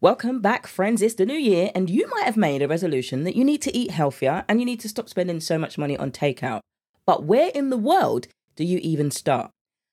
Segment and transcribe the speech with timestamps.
[0.00, 1.02] Welcome back, friends.
[1.02, 3.76] It's the new year, and you might have made a resolution that you need to
[3.76, 6.60] eat healthier and you need to stop spending so much money on takeout.
[7.04, 9.50] But where in the world do you even start?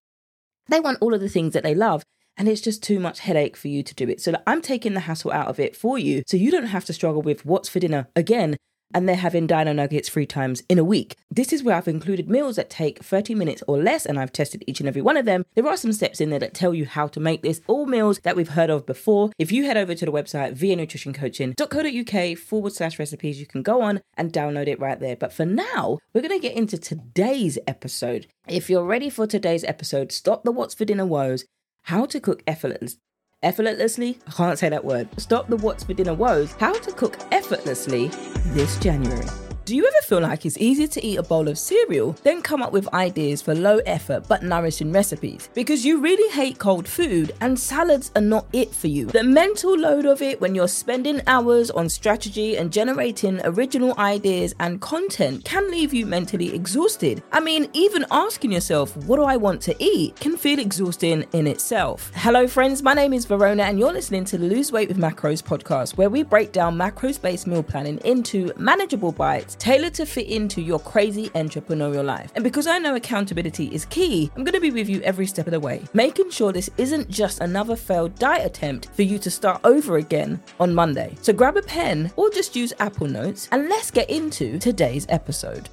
[0.69, 2.03] They want all of the things that they love
[2.37, 4.21] and it's just too much headache for you to do it.
[4.21, 6.93] So I'm taking the hassle out of it for you so you don't have to
[6.93, 8.57] struggle with what's for dinner again
[8.95, 11.17] and they're having dino nuggets three times in a week.
[11.31, 14.63] This is where I've included meals that take 30 minutes or less, and I've tested
[14.67, 15.45] each and every one of them.
[15.55, 18.21] There are some steps in there that tell you how to make this, all meals
[18.23, 19.33] that we've heard of before.
[19.37, 24.01] If you head over to the website vanutritioncoaching.co.uk forward slash recipes, you can go on
[24.17, 25.17] and download it right there.
[25.17, 28.29] But for now, we're going to get into today's episode.
[28.47, 31.45] If you're ready for today's episode, stop the What's for Dinner woes
[31.85, 32.97] how to cook effortless,
[33.43, 34.19] effortlessly.
[34.27, 35.09] I can't say that word.
[35.19, 36.53] Stop the what's for dinner woes.
[36.53, 38.09] How to cook effortlessly
[38.55, 39.44] this January.
[39.65, 42.61] Do you ever feel like it's easier to eat a bowl of cereal than come
[42.61, 45.49] up with ideas for low effort but nourishing recipes?
[45.55, 49.07] Because you really hate cold food and salads are not it for you.
[49.07, 54.55] The mental load of it when you're spending hours on strategy and generating original ideas
[54.61, 57.23] and content can leave you mentally exhausted.
[57.33, 61.47] I mean, even asking yourself, what do I want to eat, can feel exhausting in
[61.47, 62.13] itself.
[62.15, 65.43] Hello, friends, my name is Verona, and you're listening to the Lose Weight with Macros
[65.43, 70.29] podcast, where we break down macros based meal planning into manageable bites tailored to fit
[70.29, 72.33] into your crazy entrepreneurial life.
[72.35, 75.47] And because I know accountability is key, I'm going to be with you every step
[75.47, 79.31] of the way, making sure this isn't just another failed diet attempt for you to
[79.31, 81.15] start over again on Monday.
[81.23, 85.69] So grab a pen or just use Apple Notes and let's get into today's episode.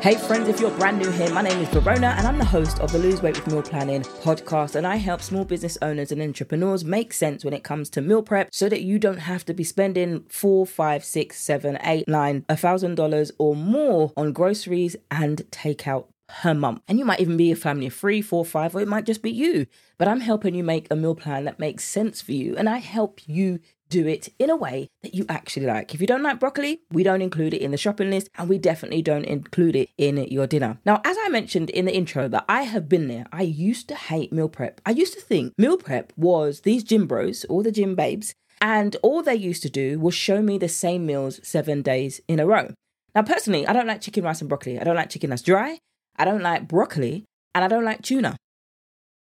[0.00, 2.78] Hey friends, if you're brand new here, my name is Verona and I'm the host
[2.78, 4.76] of the Lose Weight with Meal Planning podcast.
[4.76, 8.22] And I help small business owners and entrepreneurs make sense when it comes to meal
[8.22, 12.44] prep so that you don't have to be spending four, five, six, seven, eight, nine,
[12.48, 16.80] a thousand dollars or more on groceries and takeout per month.
[16.86, 19.20] And you might even be a family of three, four, five, or it might just
[19.20, 19.66] be you.
[19.98, 22.56] But I'm helping you make a meal plan that makes sense for you.
[22.56, 25.94] And I help you do it in a way that you actually like.
[25.94, 28.58] If you don't like broccoli, we don't include it in the shopping list and we
[28.58, 30.78] definitely don't include it in your dinner.
[30.84, 33.94] Now, as I mentioned in the intro that I have been there, I used to
[33.94, 34.80] hate meal prep.
[34.84, 38.96] I used to think meal prep was these gym bros, all the gym babes, and
[39.02, 42.46] all they used to do was show me the same meals seven days in a
[42.46, 42.74] row.
[43.14, 44.78] Now, personally, I don't like chicken, rice, and broccoli.
[44.78, 45.78] I don't like chicken that's dry.
[46.16, 48.36] I don't like broccoli and I don't like tuna.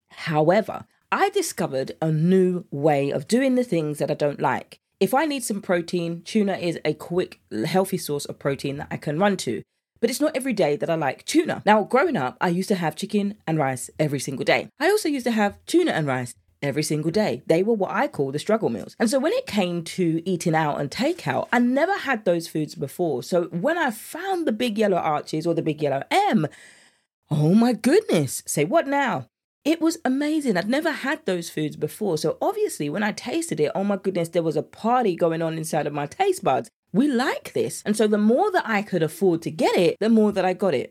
[0.09, 4.79] However, I discovered a new way of doing the things that I don't like.
[4.99, 8.97] If I need some protein, tuna is a quick, healthy source of protein that I
[8.97, 9.61] can run to.
[10.01, 11.63] But it's not every day that I like tuna.
[11.65, 14.67] Now, growing up, I used to have chicken and rice every single day.
[14.81, 17.41] I also used to have tuna and rice every single day.
[17.47, 18.95] They were what I call the struggle meals.
[18.99, 22.75] And so when it came to eating out and takeout, I never had those foods
[22.75, 23.23] before.
[23.23, 26.47] So when I found the big yellow arches or the big yellow M,
[27.31, 29.27] oh my goodness, say what now?
[29.67, 30.55] It was amazing.
[30.55, 32.17] I'd never had those foods before.
[32.17, 35.57] So obviously, when I tasted it, oh my goodness, there was a party going on
[35.57, 36.69] inside of my taste buds.
[36.93, 37.83] We like this.
[37.85, 40.53] And so the more that I could afford to get it, the more that I
[40.53, 40.89] got it.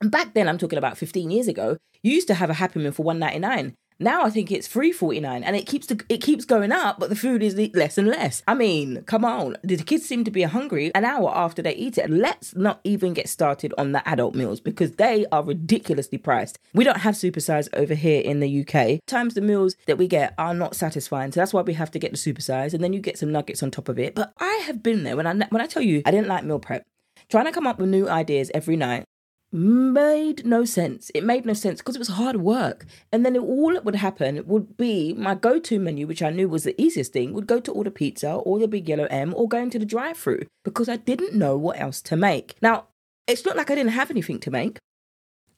[0.00, 2.78] And back then, I'm talking about 15 years ago, you used to have a Happy
[2.78, 3.74] Meal for 199.
[4.00, 7.00] Now I think it's three forty nine, and it keeps the, it keeps going up,
[7.00, 8.44] but the food is less and less.
[8.46, 11.98] I mean, come on, the kids seem to be hungry an hour after they eat
[11.98, 12.08] it.
[12.08, 16.60] Let's not even get started on the adult meals because they are ridiculously priced.
[16.72, 19.00] We don't have supersize over here in the UK.
[19.06, 21.98] Times the meals that we get are not satisfying, so that's why we have to
[21.98, 24.14] get the supersize, and then you get some nuggets on top of it.
[24.14, 26.60] But I have been there when I when I tell you I didn't like meal
[26.60, 26.86] prep,
[27.28, 29.06] trying to come up with new ideas every night
[29.52, 31.10] made no sense.
[31.14, 32.84] It made no sense because it was hard work.
[33.12, 36.30] And then it, all that would happen would be my go to menu, which I
[36.30, 39.34] knew was the easiest thing, would go to order pizza or the big yellow M
[39.34, 42.56] or go into the drive through because I didn't know what else to make.
[42.60, 42.86] Now,
[43.26, 44.78] it's not like I didn't have anything to make.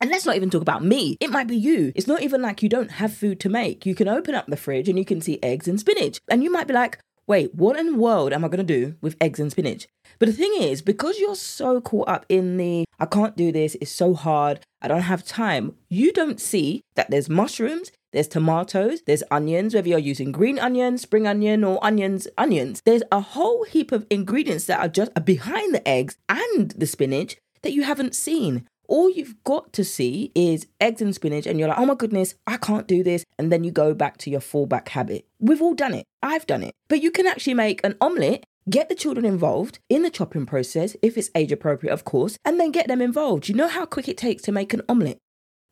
[0.01, 1.17] And let's not even talk about me.
[1.21, 1.93] It might be you.
[1.95, 3.85] It's not even like you don't have food to make.
[3.85, 6.19] You can open up the fridge and you can see eggs and spinach.
[6.31, 6.99] And you might be like,
[7.31, 9.87] wait, what in the world am I going to do with eggs and spinach?
[10.19, 13.77] But the thing is, because you're so caught up in the, I can't do this,
[13.81, 19.03] it's so hard, I don't have time, you don't see that there's mushrooms, there's tomatoes,
[19.07, 22.83] there's onions, whether you're using green onion, spring onion, or onions, onions.
[22.85, 27.37] There's a whole heap of ingredients that are just behind the eggs and the spinach
[27.63, 31.69] that you haven't seen all you've got to see is eggs and spinach, and you're
[31.69, 33.25] like, oh my goodness, I can't do this.
[33.39, 35.27] And then you go back to your fallback habit.
[35.39, 36.05] We've all done it.
[36.23, 36.75] I've done it.
[36.89, 40.95] But you can actually make an omelette Get the children involved in the chopping process,
[41.03, 43.49] if it's age appropriate, of course, and then get them involved.
[43.49, 45.19] You know how quick it takes to make an omelette?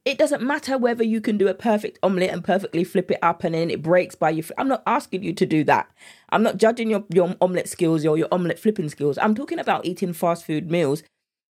[0.05, 3.45] It doesn't matter whether you can do a perfect omelette and perfectly flip it up
[3.45, 4.45] and then it breaks by your.
[4.57, 5.91] I'm not asking you to do that.
[6.31, 9.19] I'm not judging your, your omelette skills or your omelette flipping skills.
[9.19, 11.03] I'm talking about eating fast food meals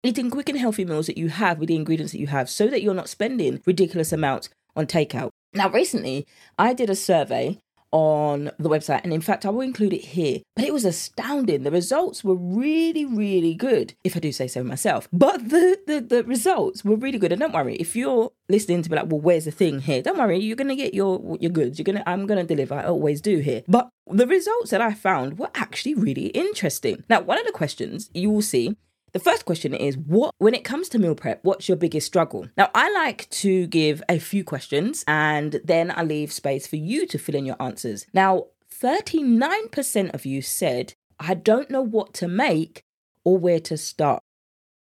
[0.04, 2.68] eating quick and healthy meals that you have with the ingredients that you have so
[2.68, 5.30] that you're not spending ridiculous amounts on takeout.
[5.54, 6.28] Now, recently,
[6.60, 7.60] I did a survey
[7.92, 10.40] on the website, and in fact, I will include it here.
[10.56, 11.62] But it was astounding.
[11.62, 15.08] The results were really, really good, if I do say so myself.
[15.14, 17.32] But the, the, the results were really good.
[17.32, 20.02] And don't worry, if you're listening to be like, well, where's the thing here?
[20.02, 21.78] Don't worry, you're gonna get your your goods.
[21.78, 22.74] You're gonna I'm gonna deliver.
[22.74, 23.62] I always do here.
[23.68, 27.04] But the results that I found were actually really interesting.
[27.10, 28.76] Now, one of the questions you will see
[29.14, 32.48] the first question is what when it comes to meal prep, what's your biggest struggle?
[32.58, 37.06] Now, I like to give a few questions and then I leave space for you
[37.08, 38.08] to fill in your answers.
[38.14, 38.48] Now,
[38.82, 42.84] 39% of you said, I don't know what to make
[43.24, 44.22] or where to start.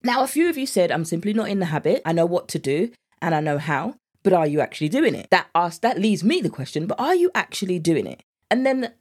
[0.03, 2.01] Now, a few of you said, I'm simply not in the habit.
[2.05, 2.91] I know what to do
[3.21, 5.29] and I know how, but are you actually doing it?
[5.31, 8.21] That asks, that leaves me the question, but are you actually doing it?
[8.51, 8.93] And then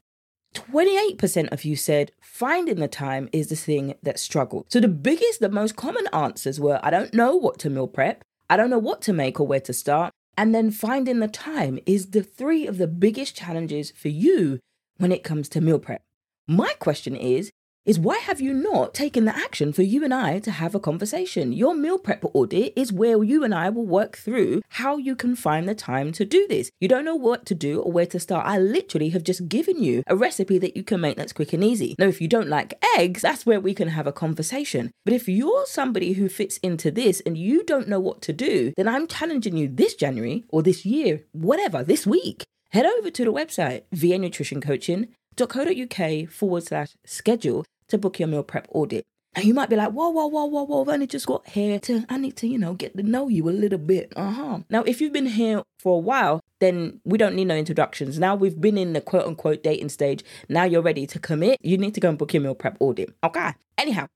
[0.58, 4.66] 28% of you said finding the time is the thing that struggled.
[4.68, 8.22] So the biggest, the most common answers were I don't know what to meal prep,
[8.50, 10.12] I don't know what to make or where to start.
[10.36, 14.60] And then finding the time is the three of the biggest challenges for you
[14.96, 16.02] when it comes to meal prep.
[16.46, 17.50] My question is
[17.88, 20.78] is why have you not taken the action for you and I to have a
[20.78, 21.54] conversation?
[21.54, 25.34] Your meal prep audit is where you and I will work through how you can
[25.34, 26.70] find the time to do this.
[26.80, 28.46] You don't know what to do or where to start.
[28.46, 31.64] I literally have just given you a recipe that you can make that's quick and
[31.64, 31.94] easy.
[31.98, 34.90] Now, if you don't like eggs, that's where we can have a conversation.
[35.06, 38.74] But if you're somebody who fits into this and you don't know what to do,
[38.76, 42.44] then I'm challenging you this January or this year, whatever, this week.
[42.72, 49.06] Head over to the website, vanutritioncoaching.co.uk forward slash schedule to book your meal prep audit.
[49.34, 51.78] And you might be like, whoa, whoa, whoa, whoa, whoa, I've only just got here
[51.80, 54.12] to, I need to, you know, get to know you a little bit.
[54.16, 54.58] Uh huh.
[54.68, 58.18] Now, if you've been here for a while, then we don't need no introductions.
[58.18, 60.24] Now we've been in the quote unquote dating stage.
[60.48, 61.58] Now you're ready to commit.
[61.62, 63.14] You need to go and book your meal prep audit.
[63.22, 63.52] Okay.
[63.76, 64.08] Anyhow,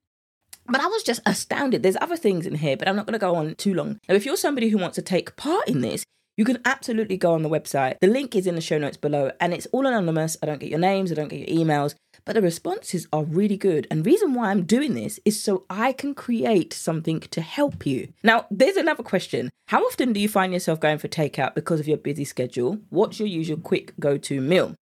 [0.67, 1.83] but I was just astounded.
[1.83, 4.01] There's other things in here, but I'm not going to go on too long.
[4.09, 6.05] Now, if you're somebody who wants to take part in this,
[6.37, 7.99] you can absolutely go on the website.
[8.01, 10.37] The link is in the show notes below, and it's all anonymous.
[10.43, 11.95] I don't get your names, I don't get your emails,
[12.25, 13.87] but the responses are really good.
[13.91, 18.13] And reason why I'm doing this is so I can create something to help you.
[18.23, 19.51] Now, there's another question.
[19.69, 22.79] How often do you find yourself going for takeout because of your busy schedule?
[22.91, 24.75] What's your usual quick go-to meal?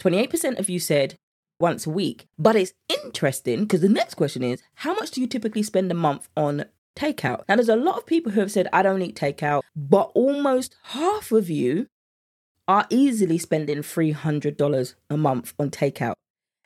[0.00, 1.16] 28% of you said
[1.60, 2.26] once a week.
[2.38, 5.94] But it's interesting because the next question is how much do you typically spend a
[5.94, 6.64] month on
[6.96, 7.42] takeout.
[7.48, 10.76] Now, there's a lot of people who have said, I don't eat takeout, but almost
[10.84, 11.86] half of you
[12.68, 16.14] are easily spending $300 a month on takeout.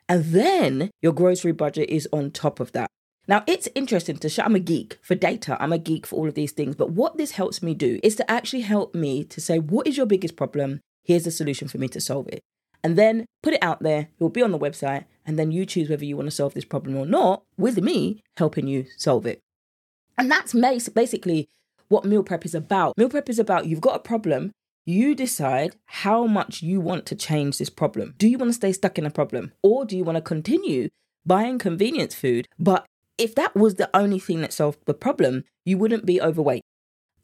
[0.09, 2.91] And then your grocery budget is on top of that.
[3.29, 6.29] Now, it's interesting to show I'm a geek for data, I'm a geek for all
[6.29, 6.77] of these things.
[6.77, 9.97] But what this helps me do is to actually help me to say, what is
[9.97, 10.81] your biggest problem?
[11.03, 12.41] Here's a solution for me to solve it.
[12.85, 15.67] And then put it out there, it will be on the website, and then you
[15.67, 19.27] choose whether you want to solve this problem or not, with me helping you solve
[19.27, 19.41] it.
[20.19, 20.53] And that's
[20.89, 21.49] basically
[21.89, 22.97] what meal prep is about.
[22.97, 24.53] Meal prep is about you've got a problem,
[24.85, 28.15] you decide how much you want to change this problem.
[28.19, 30.89] Do you want to stay stuck in a problem or do you want to continue
[31.25, 32.49] buying convenience food?
[32.59, 32.87] But
[33.19, 36.63] if that was the only thing that solved the problem, you wouldn't be overweight.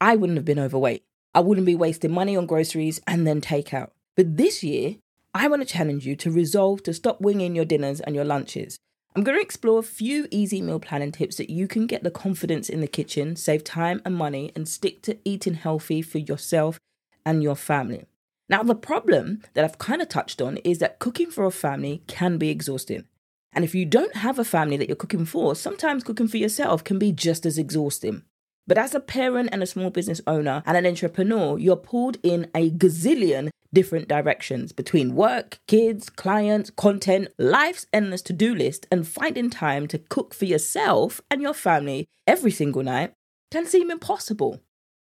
[0.01, 1.03] I wouldn't have been overweight.
[1.33, 3.91] I wouldn't be wasting money on groceries and then takeout.
[4.15, 4.97] But this year,
[5.33, 8.77] I want to challenge you to resolve to stop winging your dinners and your lunches.
[9.15, 12.09] I'm going to explore a few easy meal planning tips that you can get the
[12.09, 16.79] confidence in the kitchen, save time and money, and stick to eating healthy for yourself
[17.23, 18.05] and your family.
[18.49, 22.01] Now, the problem that I've kind of touched on is that cooking for a family
[22.07, 23.05] can be exhausting.
[23.53, 26.83] And if you don't have a family that you're cooking for, sometimes cooking for yourself
[26.83, 28.23] can be just as exhausting.
[28.65, 32.49] But as a parent and a small business owner and an entrepreneur, you're pulled in
[32.55, 39.07] a gazillion different directions between work, kids, clients, content, life's endless to do list, and
[39.07, 43.11] finding time to cook for yourself and your family every single night
[43.51, 44.61] can seem impossible.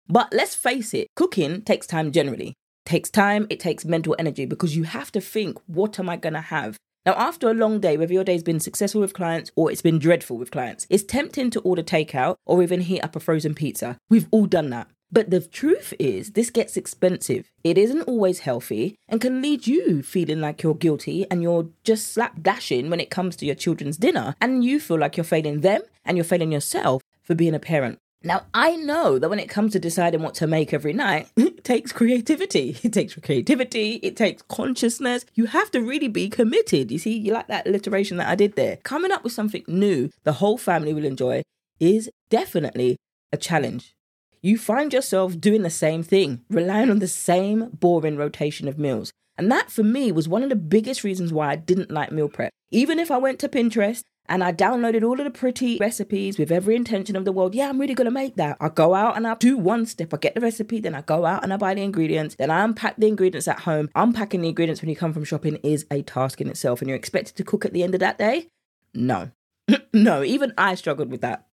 [0.09, 2.55] But let's face it, cooking takes time generally.
[2.85, 6.35] takes time, it takes mental energy because you have to think, what am I going
[6.35, 6.77] to have?
[7.07, 10.01] Now, after a long day, whether your day's been successful with clients or it's been
[10.01, 13.97] dreadful with clients, it's tempting to order takeout or even heat up a frozen pizza.
[14.11, 14.89] We've all done that.
[15.13, 17.49] But the truth is, this gets expensive.
[17.63, 22.13] It isn't always healthy and can lead you feeling like you're guilty and you're just
[22.13, 25.61] slap dashing when it comes to your children's dinner, and you feel like you're failing
[25.61, 28.01] them and you're failing yourself for being a parent.
[28.23, 31.65] Now, I know that when it comes to deciding what to make every night, it
[31.65, 32.77] takes creativity.
[32.87, 35.25] It takes creativity, it takes consciousness.
[35.35, 36.91] You have to really be committed.
[36.91, 38.77] You see, you like that alliteration that I did there.
[38.79, 41.43] Coming up with something new the whole family will enjoy
[41.79, 42.97] is definitely
[43.33, 43.95] a challenge.
[44.41, 49.13] You find yourself doing the same thing, relying on the same boring rotation of meals.
[49.37, 52.29] And that for me was one of the biggest reasons why I didn't like meal
[52.29, 52.53] prep.
[52.71, 56.50] Even if I went to Pinterest and I downloaded all of the pretty recipes with
[56.50, 57.54] every intention of the world.
[57.54, 58.56] Yeah, I'm really gonna make that.
[58.61, 60.12] I go out and I do one step.
[60.12, 62.64] I get the recipe, then I go out and I buy the ingredients, then I
[62.64, 63.90] unpack the ingredients at home.
[63.95, 66.97] Unpacking the ingredients when you come from shopping is a task in itself, and you're
[66.97, 68.49] expected to cook at the end of that day?
[68.95, 69.30] No.
[69.92, 71.47] no, even I struggled with that.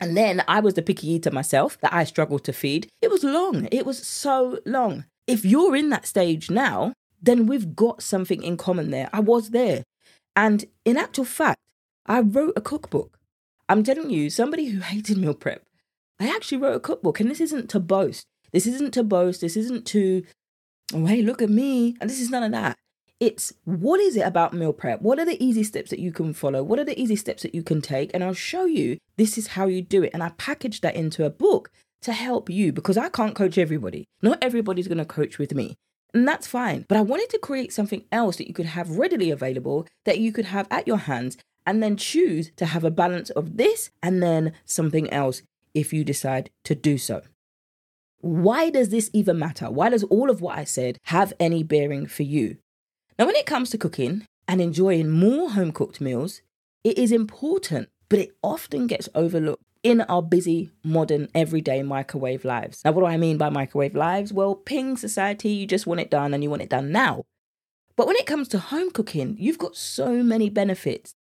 [0.00, 2.88] And then I was the picky eater myself that I struggled to feed.
[3.00, 3.68] It was long.
[3.70, 5.06] It was so long.
[5.26, 9.08] If you're in that stage now, then we've got something in common there.
[9.12, 9.84] I was there.
[10.36, 11.58] And in actual fact,
[12.06, 13.18] I wrote a cookbook.
[13.68, 15.62] I'm telling you, somebody who hated meal prep,
[16.20, 17.20] I actually wrote a cookbook.
[17.20, 18.26] And this isn't to boast.
[18.52, 19.40] This isn't to boast.
[19.40, 20.24] This isn't to,
[20.92, 21.96] oh, hey, look at me.
[22.00, 22.78] And this is none of that.
[23.20, 25.00] It's what is it about meal prep?
[25.00, 26.62] What are the easy steps that you can follow?
[26.62, 28.10] What are the easy steps that you can take?
[28.12, 30.10] And I'll show you this is how you do it.
[30.12, 31.70] And I packaged that into a book
[32.02, 34.04] to help you because I can't coach everybody.
[34.20, 35.76] Not everybody's going to coach with me.
[36.12, 36.84] And that's fine.
[36.88, 40.32] But I wanted to create something else that you could have readily available, that you
[40.32, 44.22] could have at your hands, and then choose to have a balance of this and
[44.22, 45.42] then something else
[45.74, 47.22] if you decide to do so.
[48.20, 49.70] Why does this even matter?
[49.70, 52.56] Why does all of what I said have any bearing for you?
[53.18, 56.40] Now, when it comes to cooking and enjoying more home cooked meals,
[56.82, 62.82] it is important, but it often gets overlooked in our busy, modern, everyday microwave lives.
[62.84, 64.32] Now, what do I mean by microwave lives?
[64.32, 67.24] Well, ping society, you just want it done and you want it done now.
[67.96, 71.14] But when it comes to home cooking, you've got so many benefits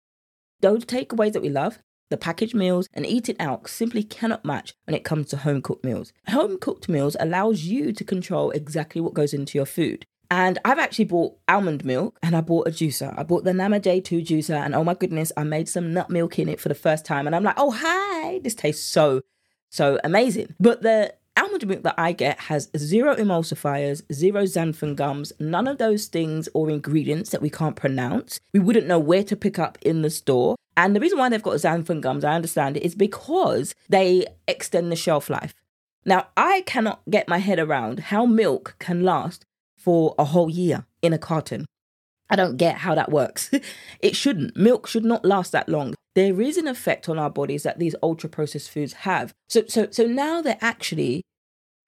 [0.63, 1.77] those takeaways that we love,
[2.09, 5.61] the packaged meals and eat it out simply cannot match when it comes to home
[5.61, 6.13] cooked meals.
[6.29, 10.05] Home cooked meals allows you to control exactly what goes into your food.
[10.31, 13.13] And I've actually bought almond milk and I bought a juicer.
[13.17, 16.39] I bought the Nama J2 juicer and oh my goodness, I made some nut milk
[16.39, 17.27] in it for the first time.
[17.27, 19.21] And I'm like, oh, hi, this tastes so,
[19.69, 20.55] so amazing.
[20.59, 25.77] But the almond milk that I get has zero emulsifiers, zero xanthan gums, none of
[25.77, 28.39] those things or ingredients that we can't pronounce.
[28.53, 30.55] We wouldn't know where to pick up in the store.
[30.75, 34.91] And the reason why they've got xanthan gums, I understand it, is because they extend
[34.91, 35.53] the shelf life.
[36.05, 39.45] Now, I cannot get my head around how milk can last
[39.77, 41.65] for a whole year in a carton.
[42.29, 43.51] I don't get how that works.
[43.99, 44.57] it shouldn't.
[44.57, 45.93] Milk should not last that long.
[46.15, 49.33] There is an effect on our bodies that these ultra processed foods have.
[49.47, 51.23] So so so now they're actually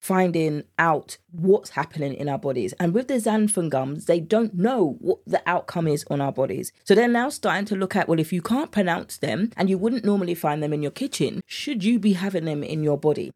[0.00, 2.72] finding out what's happening in our bodies.
[2.74, 6.70] And with the xanthan gums, they don't know what the outcome is on our bodies.
[6.84, 9.78] So they're now starting to look at well, if you can't pronounce them and you
[9.78, 13.32] wouldn't normally find them in your kitchen, should you be having them in your body?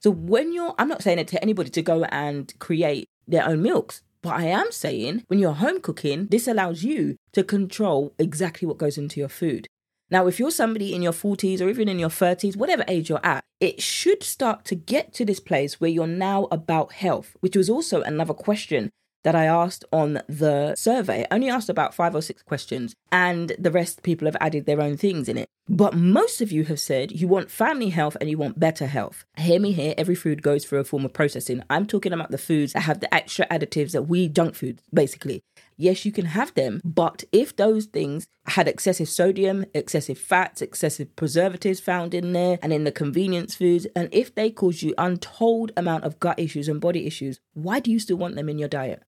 [0.00, 3.62] So when you're, I'm not saying it to anybody to go and create their own
[3.62, 4.02] milks.
[4.22, 8.78] But I am saying when you're home cooking, this allows you to control exactly what
[8.78, 9.66] goes into your food.
[10.12, 13.24] Now, if you're somebody in your 40s or even in your 30s, whatever age you're
[13.24, 17.56] at, it should start to get to this place where you're now about health, which
[17.56, 18.90] was also another question
[19.24, 21.22] that I asked on the survey.
[21.30, 24.82] I only asked about five or six questions, and the rest people have added their
[24.82, 25.48] own things in it.
[25.66, 29.24] But most of you have said you want family health and you want better health.
[29.38, 31.62] Hear me here, every food goes through a form of processing.
[31.70, 35.42] I'm talking about the foods that have the extra additives that we junk foods, basically.
[35.82, 41.16] Yes, you can have them, but if those things had excessive sodium, excessive fats, excessive
[41.16, 45.72] preservatives found in there and in the convenience foods, and if they cause you untold
[45.76, 48.68] amount of gut issues and body issues, why do you still want them in your
[48.68, 49.02] diet?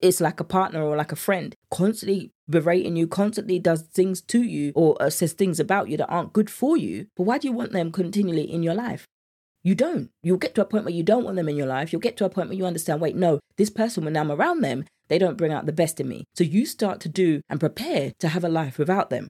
[0.00, 4.42] it's like a partner or like a friend constantly berating you, constantly does things to
[4.42, 7.06] you or uh, says things about you that aren't good for you.
[7.16, 9.06] But why do you want them continually in your life?
[9.62, 10.10] You don't.
[10.22, 11.92] You'll get to a point where you don't want them in your life.
[11.92, 14.62] You'll get to a point where you understand, wait, no, this person, when I'm around
[14.62, 16.24] them, they don't bring out the best in me.
[16.34, 19.28] So you start to do and prepare to have a life without them.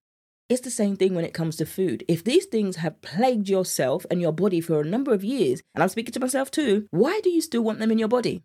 [0.49, 2.05] It's the same thing when it comes to food.
[2.07, 5.83] If these things have plagued yourself and your body for a number of years, and
[5.83, 8.45] I'm speaking to myself too, why do you still want them in your body?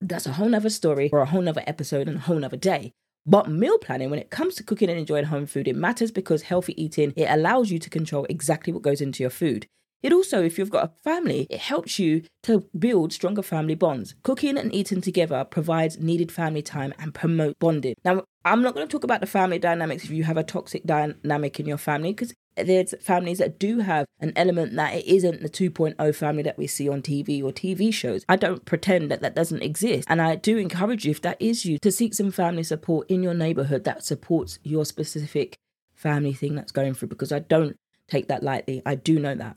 [0.00, 2.92] That's a whole nother story or a whole nother episode and a whole nother day.
[3.26, 6.42] But meal planning, when it comes to cooking and enjoying home food, it matters because
[6.42, 9.66] healthy eating, it allows you to control exactly what goes into your food.
[10.02, 14.14] It also, if you've got a family, it helps you to build stronger family bonds.
[14.22, 17.94] Cooking and eating together provides needed family time and promote bonding.
[18.04, 20.84] Now, I'm not going to talk about the family dynamics if you have a toxic
[20.84, 25.42] dynamic in your family because there's families that do have an element that it isn't
[25.42, 28.24] the 2.0 family that we see on TV or TV shows.
[28.28, 30.06] I don't pretend that that doesn't exist.
[30.08, 33.22] And I do encourage you, if that is you, to seek some family support in
[33.22, 35.56] your neighborhood that supports your specific
[35.94, 37.76] family thing that's going through because I don't
[38.08, 38.82] take that lightly.
[38.86, 39.56] I do know that.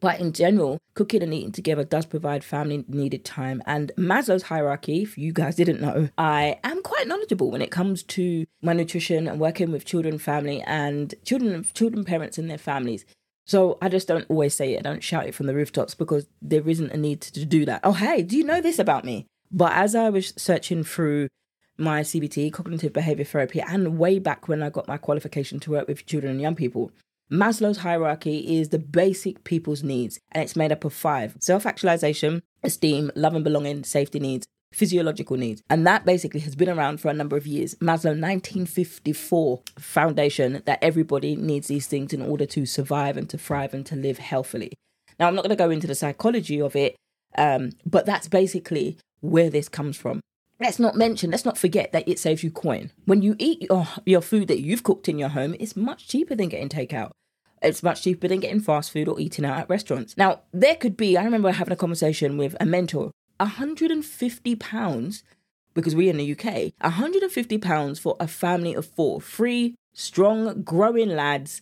[0.00, 3.62] But in general, cooking and eating together does provide family needed time.
[3.66, 8.02] And Maslow's hierarchy, if you guys didn't know, I am quite knowledgeable when it comes
[8.04, 13.04] to my nutrition and working with children, family, and children, children, parents, and their families.
[13.46, 14.80] So I just don't always say it.
[14.80, 17.80] I don't shout it from the rooftops because there isn't a need to do that.
[17.84, 19.26] Oh, hey, do you know this about me?
[19.52, 21.28] But as I was searching through
[21.78, 25.86] my CBT, cognitive behavior therapy, and way back when I got my qualification to work
[25.86, 26.90] with children and young people,
[27.30, 32.42] Maslow's hierarchy is the basic people's needs, and it's made up of five self actualization,
[32.62, 35.62] esteem, love and belonging, safety needs, physiological needs.
[35.68, 37.74] And that basically has been around for a number of years.
[37.76, 43.74] Maslow 1954 foundation that everybody needs these things in order to survive and to thrive
[43.74, 44.72] and to live healthily.
[45.18, 46.94] Now, I'm not going to go into the psychology of it,
[47.36, 50.20] um, but that's basically where this comes from.
[50.58, 52.90] Let's not mention, let's not forget that it saves you coin.
[53.04, 56.34] When you eat your, your food that you've cooked in your home, it's much cheaper
[56.34, 57.10] than getting takeout.
[57.62, 60.16] It's much cheaper than getting fast food or eating out at restaurants.
[60.16, 65.22] Now, there could be, I remember having a conversation with a mentor, £150,
[65.74, 71.60] because we're in the UK, £150 for a family of four, three strong, growing lads,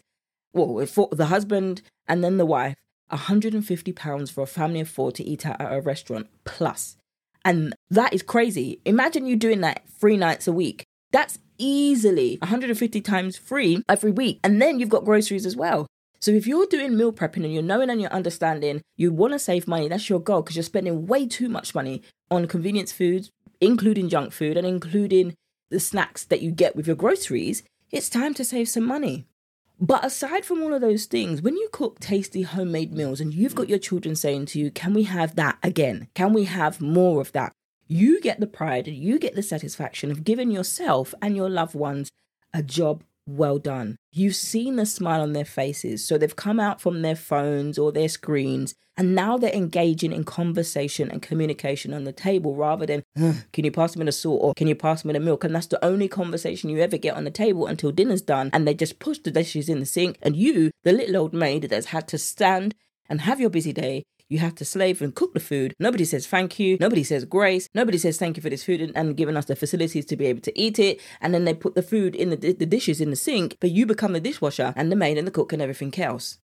[0.52, 2.76] well, for the husband and then the wife,
[3.10, 6.96] £150 for a family of four to eat out at a restaurant plus.
[7.44, 8.80] And that is crazy.
[8.84, 10.84] Imagine you doing that three nights a week.
[11.12, 14.40] That's easily 150 times free every week.
[14.42, 15.86] And then you've got groceries as well.
[16.20, 19.38] So if you're doing meal prepping and you're knowing and you're understanding, you want to
[19.38, 23.30] save money, that's your goal because you're spending way too much money on convenience foods,
[23.61, 25.35] including junk food and including
[25.70, 27.62] the snacks that you get with your groceries.
[27.90, 29.26] It's time to save some money.
[29.78, 33.54] But aside from all of those things, when you cook tasty homemade meals and you've
[33.54, 36.09] got your children saying to you, Can we have that again?
[36.14, 37.52] Can we have more of that?
[37.87, 42.11] You get the pride, you get the satisfaction of giving yourself and your loved ones
[42.53, 43.97] a job well done.
[44.12, 46.07] You've seen the smile on their faces.
[46.07, 50.25] So they've come out from their phones or their screens and now they're engaging in
[50.25, 53.03] conversation and communication on the table rather than,
[53.53, 55.42] can you pass me the salt or can you pass me the milk?
[55.42, 58.51] And that's the only conversation you ever get on the table until dinner's done.
[58.53, 60.18] And they just push the dishes in the sink.
[60.23, 62.75] And you, the little old maid that's had to stand
[63.09, 65.74] and have your busy day, you have to slave and cook the food.
[65.78, 66.76] Nobody says thank you.
[66.80, 67.68] Nobody says grace.
[67.74, 70.26] Nobody says thank you for this food and, and giving us the facilities to be
[70.26, 71.00] able to eat it.
[71.20, 73.87] And then they put the food in the, the dishes in the sink, but you
[73.87, 76.38] become the dishwasher and the maid and the cook and everything else.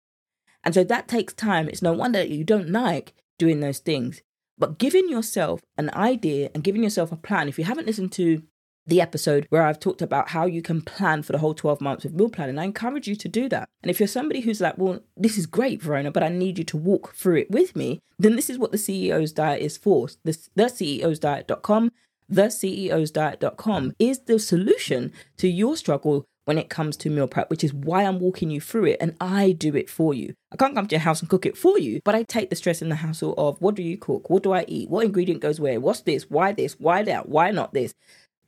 [0.63, 1.69] And so that takes time.
[1.69, 4.23] It's no wonder you don't like doing those things.
[4.59, 8.43] But giving yourself an idea and giving yourself a plan, if you haven't listened to
[8.91, 12.05] the episode where I've talked about how you can plan for the whole 12 months
[12.05, 13.69] of meal planning, I encourage you to do that.
[13.83, 16.65] And if you're somebody who's like, well, this is great, Verona, but I need you
[16.65, 20.09] to walk through it with me, then this is what the CEO's diet is for.
[20.25, 21.93] The, the CEO's CEO'sdiet.com,
[22.29, 27.63] the CEO'sdiet.com is the solution to your struggle when it comes to meal prep, which
[27.63, 30.35] is why I'm walking you through it and I do it for you.
[30.51, 32.57] I can't come to your house and cook it for you, but I take the
[32.57, 34.31] stress and the hassle of what do you cook?
[34.31, 34.89] What do I eat?
[34.91, 35.79] What ingredient goes where?
[35.79, 36.29] What's this?
[36.29, 36.75] Why this?
[36.81, 37.29] Why that?
[37.29, 37.95] Why not this?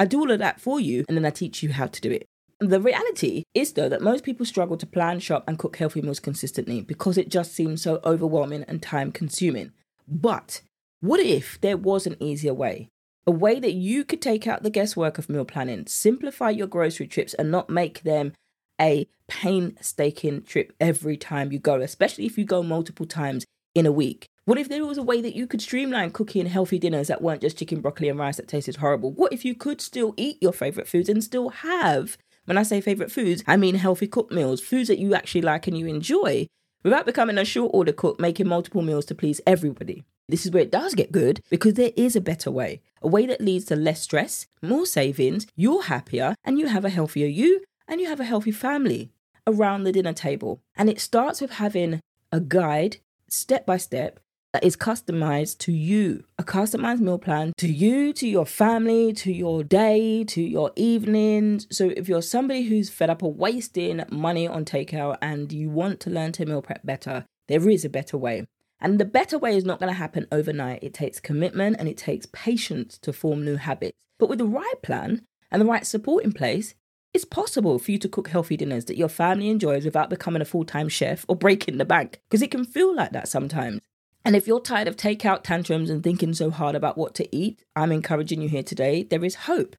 [0.03, 2.11] I do all of that for you and then I teach you how to do
[2.11, 2.27] it.
[2.59, 6.19] The reality is, though, that most people struggle to plan, shop, and cook healthy meals
[6.19, 9.71] consistently because it just seems so overwhelming and time consuming.
[10.09, 10.61] But
[10.99, 12.89] what if there was an easier way?
[13.29, 17.07] A way that you could take out the guesswork of meal planning, simplify your grocery
[17.07, 18.33] trips, and not make them
[18.81, 23.93] a painstaking trip every time you go, especially if you go multiple times in a
[23.93, 24.27] week.
[24.45, 27.43] What if there was a way that you could streamline cooking healthy dinners that weren't
[27.43, 29.13] just chicken, broccoli, and rice that tasted horrible?
[29.13, 32.81] What if you could still eat your favorite foods and still have, when I say
[32.81, 36.49] favorite foods, I mean healthy cooked meals, foods that you actually like and you enjoy,
[36.83, 40.03] without becoming a short order cook making multiple meals to please everybody?
[40.29, 43.27] This is where it does get good because there is a better way, a way
[43.27, 47.63] that leads to less stress, more savings, you're happier, and you have a healthier you
[47.87, 49.13] and you have a healthy family
[49.47, 50.61] around the dinner table.
[50.75, 52.01] And it starts with having
[52.33, 52.97] a guide
[53.29, 54.19] step by step
[54.53, 56.25] that is customized to you.
[56.39, 61.67] A customized meal plan to you, to your family, to your day, to your evenings.
[61.71, 66.01] So if you're somebody who's fed up of wasting money on takeout and you want
[66.01, 68.47] to learn to meal prep better, there is a better way.
[68.81, 70.83] And the better way is not going to happen overnight.
[70.83, 73.97] It takes commitment and it takes patience to form new habits.
[74.19, 76.75] But with the right plan and the right support in place,
[77.15, 80.47] it's possible for you to cook healthy dinners that your family enjoys without becoming a
[80.47, 83.81] full time chef or breaking the bank, because it can feel like that sometimes.
[84.25, 87.61] And if you're tired of takeout tantrums and thinking so hard about what to eat,
[87.75, 89.03] I'm encouraging you here today.
[89.03, 89.77] There is hope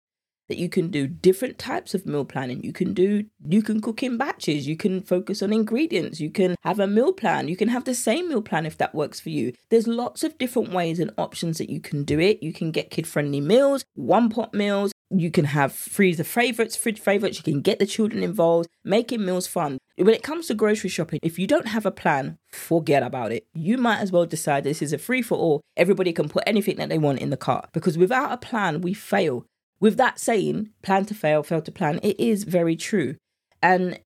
[0.49, 2.63] that you can do different types of meal planning.
[2.63, 6.55] You can do you can cook in batches, you can focus on ingredients, you can
[6.61, 9.29] have a meal plan, you can have the same meal plan if that works for
[9.29, 9.53] you.
[9.69, 12.43] There's lots of different ways and options that you can do it.
[12.43, 17.37] You can get kid-friendly meals, one pot meals, you can have freezer favorites, fridge favorites,
[17.37, 19.77] you can get the children involved, making meals fun.
[19.95, 23.45] When it comes to grocery shopping, if you don't have a plan, forget about it.
[23.53, 25.61] You might as well decide this is a free for all.
[25.77, 28.93] Everybody can put anything that they want in the cart because without a plan, we
[28.93, 29.45] fail.
[29.83, 33.17] With that saying, plan to fail, fail to plan, it is very true.
[33.61, 33.99] And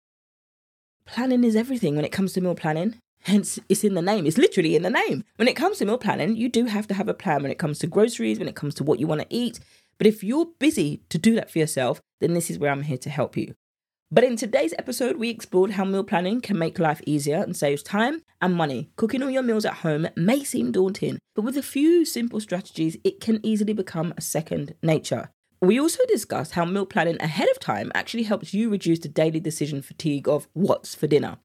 [1.06, 2.96] planning is everything when it comes to meal planning.
[3.20, 4.26] Hence, it's in the name.
[4.26, 5.22] It's literally in the name.
[5.36, 7.60] When it comes to meal planning, you do have to have a plan when it
[7.60, 9.60] comes to groceries, when it comes to what you want to eat.
[9.98, 12.98] But if you're busy to do that for yourself, then this is where I'm here
[12.98, 13.54] to help you.
[14.10, 17.84] But in today's episode, we explored how meal planning can make life easier and saves
[17.84, 18.90] time and money.
[18.96, 22.96] Cooking all your meals at home may seem daunting, but with a few simple strategies,
[23.04, 25.30] it can easily become a second nature.
[25.60, 29.40] We also discussed how meal planning ahead of time actually helps you reduce the daily
[29.40, 31.38] decision fatigue of what's for dinner.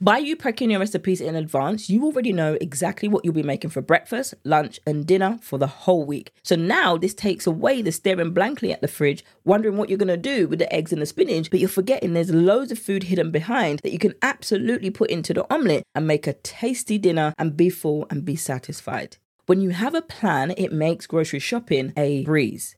[0.00, 3.70] By you prepping your recipes in advance, you already know exactly what you'll be making
[3.70, 6.30] for breakfast, lunch, and dinner for the whole week.
[6.42, 10.18] So now this takes away the staring blankly at the fridge, wondering what you're gonna
[10.18, 13.30] do with the eggs and the spinach, but you're forgetting there's loads of food hidden
[13.30, 17.56] behind that you can absolutely put into the omelette and make a tasty dinner and
[17.56, 19.16] be full and be satisfied.
[19.46, 22.76] When you have a plan, it makes grocery shopping a breeze.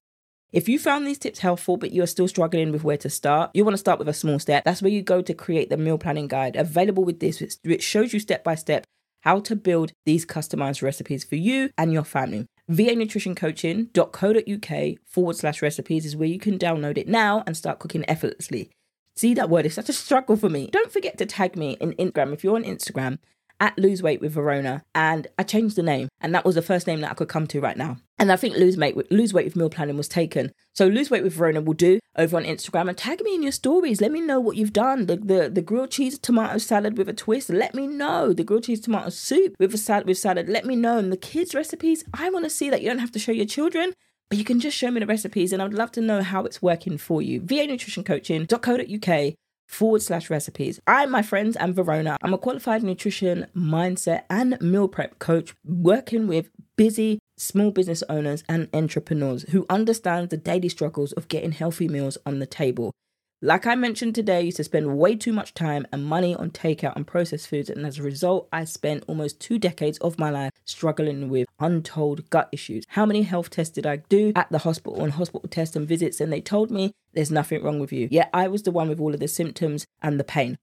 [0.56, 3.62] If you found these tips helpful, but you're still struggling with where to start, you
[3.62, 4.64] want to start with a small step.
[4.64, 8.14] That's where you go to create the meal planning guide available with this, which shows
[8.14, 8.86] you step by step
[9.20, 12.46] how to build these customized recipes for you and your family.
[12.70, 18.70] vanutritioncoaching.co.uk forward slash recipes is where you can download it now and start cooking effortlessly.
[19.14, 20.70] See that word is such a struggle for me.
[20.72, 23.18] Don't forget to tag me in Instagram if you're on Instagram
[23.60, 26.86] at Lose Weight with Verona, and I changed the name, and that was the first
[26.86, 27.98] name that I could come to right now.
[28.18, 30.52] And I think Lose Weight, Lose Weight with Meal Planning was taken.
[30.74, 33.52] So Lose Weight with Verona will do over on Instagram and tag me in your
[33.52, 34.00] stories.
[34.00, 35.06] Let me know what you've done.
[35.06, 37.50] The the, the grilled cheese tomato salad with a twist.
[37.50, 38.32] Let me know.
[38.32, 40.48] The grilled cheese tomato soup with a salad with salad.
[40.48, 40.98] Let me know.
[40.98, 42.82] And the kids' recipes, I want to see that.
[42.82, 43.92] You don't have to show your children.
[44.28, 46.44] But you can just show me the recipes and I would love to know how
[46.44, 47.40] it's working for you.
[47.40, 49.34] vanutritioncoaching.co.uk
[49.66, 50.80] forward slash recipes.
[50.86, 52.16] I, my friends, am Verona.
[52.22, 58.42] I'm a qualified nutrition, mindset, and meal prep coach working with busy small business owners
[58.48, 62.92] and entrepreneurs who understand the daily struggles of getting healthy meals on the table.
[63.42, 66.50] Like I mentioned today, I used to spend way too much time and money on
[66.50, 70.30] takeout and processed foods, and as a result, I spent almost two decades of my
[70.30, 72.84] life struggling with untold gut issues.
[72.88, 76.18] How many health tests did I do at the hospital and hospital tests and visits?
[76.18, 78.08] And they told me there's nothing wrong with you.
[78.10, 80.56] Yet I was the one with all of the symptoms and the pain.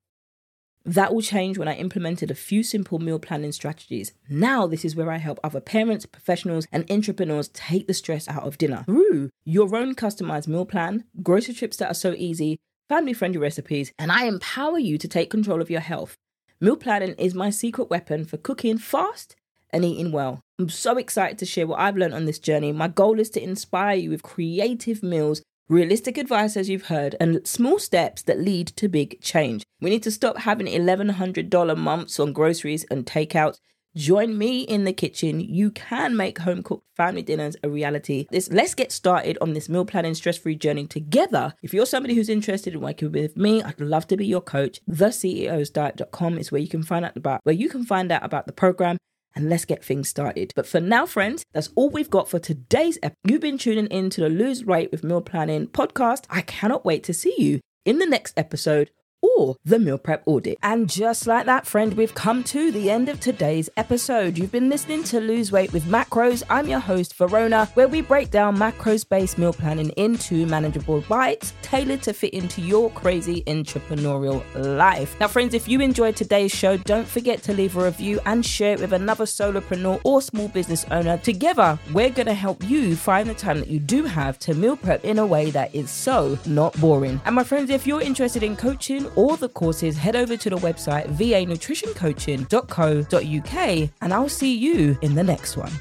[0.85, 4.11] That will change when I implemented a few simple meal planning strategies.
[4.29, 8.43] Now, this is where I help other parents, professionals, and entrepreneurs take the stress out
[8.43, 12.57] of dinner through your own customized meal plan, grocery trips that are so easy,
[12.89, 16.17] family friendly recipes, and I empower you to take control of your health.
[16.59, 19.37] Meal planning is my secret weapon for cooking fast
[19.69, 20.41] and eating well.
[20.59, 22.73] I'm so excited to share what I've learned on this journey.
[22.73, 25.41] My goal is to inspire you with creative meals
[25.73, 29.65] Realistic advice, as you've heard, and small steps that lead to big change.
[29.81, 33.57] We need to stop having $1,100 months on groceries and takeouts.
[33.95, 35.39] Join me in the kitchen.
[35.39, 38.27] You can make home cooked family dinners a reality.
[38.29, 41.55] This, let's get started on this meal planning stress free journey together.
[41.63, 44.79] If you're somebody who's interested in working with me, I'd love to be your coach.
[44.91, 48.53] TheCEOsDiet.com is where you can find out about where you can find out about the
[48.53, 48.99] program
[49.35, 50.53] and let's get things started.
[50.55, 53.17] But for now, friends, that's all we've got for today's episode.
[53.25, 56.25] You've been tuning in to the Lose Weight with Meal Planning podcast.
[56.29, 58.91] I cannot wait to see you in the next episode
[59.23, 60.57] or the meal prep audit.
[60.61, 64.37] And just like that, friend, we've come to the end of today's episode.
[64.37, 66.43] You've been listening to Lose Weight with Macros.
[66.49, 71.53] I'm your host, Verona, where we break down macros based meal planning into manageable bites
[71.61, 74.43] tailored to fit into your crazy entrepreneurial
[74.77, 75.17] life.
[75.19, 78.73] Now, friends, if you enjoyed today's show, don't forget to leave a review and share
[78.73, 81.17] it with another solopreneur or small business owner.
[81.17, 84.75] Together, we're going to help you find the time that you do have to meal
[84.75, 87.21] prep in a way that is so not boring.
[87.25, 90.57] And my friends, if you're interested in coaching all the courses, head over to the
[90.57, 95.71] website vanutritioncoaching.co.uk and I'll see you in the next one.